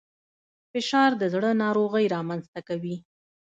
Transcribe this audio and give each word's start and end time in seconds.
فشار 0.71 1.11
د 1.21 1.23
زړه 1.33 1.49
ناروغۍ 1.63 2.05
رامنځته 2.15 2.59
کوي 2.69 2.95